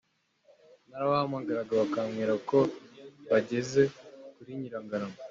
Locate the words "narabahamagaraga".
0.87-1.73